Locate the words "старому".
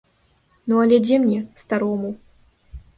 1.65-2.09